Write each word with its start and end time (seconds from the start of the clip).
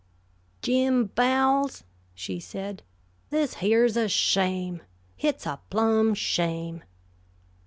"Jim 0.63 1.05
Bowles," 1.13 1.83
she 2.15 2.39
said, 2.39 2.81
"this 3.29 3.57
here 3.57 3.85
is 3.85 3.95
a 3.95 4.09
shame! 4.09 4.81
Hit's 5.15 5.45
a 5.45 5.59
plumb 5.69 6.15
shame!" 6.15 6.81